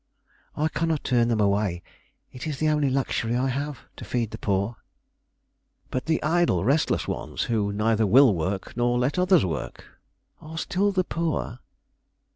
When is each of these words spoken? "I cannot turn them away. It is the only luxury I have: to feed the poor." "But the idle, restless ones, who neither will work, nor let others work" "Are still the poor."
"I 0.55 0.67
cannot 0.67 1.03
turn 1.03 1.27
them 1.27 1.39
away. 1.39 1.83
It 2.31 2.47
is 2.47 2.57
the 2.57 2.69
only 2.69 2.89
luxury 2.89 3.35
I 3.35 3.49
have: 3.49 3.81
to 3.97 4.03
feed 4.03 4.31
the 4.31 4.39
poor." 4.39 4.77
"But 5.91 6.07
the 6.07 6.23
idle, 6.23 6.63
restless 6.63 7.07
ones, 7.07 7.43
who 7.43 7.71
neither 7.71 8.07
will 8.07 8.33
work, 8.33 8.75
nor 8.75 8.97
let 8.97 9.19
others 9.19 9.45
work" 9.45 9.85
"Are 10.41 10.57
still 10.57 10.91
the 10.91 11.03
poor." 11.03 11.59